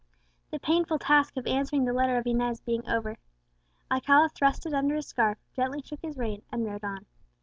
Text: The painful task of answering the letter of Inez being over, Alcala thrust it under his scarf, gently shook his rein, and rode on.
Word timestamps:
The 0.49 0.57
painful 0.57 0.97
task 0.97 1.37
of 1.37 1.45
answering 1.45 1.85
the 1.85 1.93
letter 1.93 2.17
of 2.17 2.25
Inez 2.25 2.59
being 2.59 2.89
over, 2.89 3.17
Alcala 3.91 4.29
thrust 4.29 4.65
it 4.65 4.73
under 4.73 4.95
his 4.95 5.05
scarf, 5.05 5.37
gently 5.55 5.83
shook 5.83 6.01
his 6.01 6.17
rein, 6.17 6.41
and 6.51 6.65
rode 6.65 6.83
on. 6.83 7.05